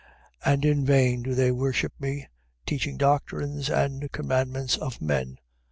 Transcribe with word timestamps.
15:9. 0.43 0.53
And 0.53 0.65
in 0.65 0.83
vain 0.83 1.21
do 1.21 1.35
they 1.35 1.51
worship 1.51 1.93
me, 1.99 2.27
teaching 2.65 2.97
doctrines 2.97 3.69
and 3.69 4.11
commandments 4.11 4.75
of 4.75 4.99
men. 4.99 5.37